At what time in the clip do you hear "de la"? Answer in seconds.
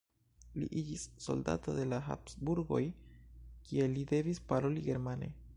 1.81-2.01